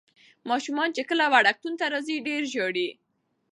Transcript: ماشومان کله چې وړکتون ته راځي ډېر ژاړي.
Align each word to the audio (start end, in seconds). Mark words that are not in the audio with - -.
ماشومان 0.49 0.89
کله 1.09 1.25
چې 1.27 1.31
وړکتون 1.33 1.73
ته 1.79 1.85
راځي 1.93 2.17
ډېر 2.27 2.41
ژاړي. 2.53 2.89